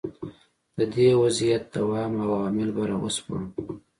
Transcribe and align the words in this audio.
د 0.77 0.79
دې 0.93 1.09
وضعیت 1.21 1.63
دوام 1.75 2.11
او 2.23 2.29
عوامل 2.37 2.69
به 2.75 2.83
را 2.89 2.97
وسپړو. 3.03 3.45